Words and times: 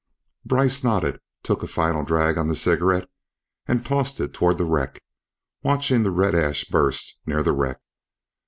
Brice 0.43 0.83
nodded, 0.83 1.19
took 1.43 1.61
a 1.61 1.67
final 1.67 2.03
drag 2.03 2.35
on 2.35 2.47
the 2.47 2.55
cigarette 2.55 3.07
and 3.67 3.85
tossed 3.85 4.19
it 4.19 4.33
toward 4.33 4.57
the 4.57 4.65
wreck, 4.65 5.03
watching 5.61 6.01
the 6.01 6.09
red 6.09 6.33
ash 6.33 6.63
burst 6.63 7.17
near 7.27 7.43
the 7.43 7.53
wreck. 7.53 7.79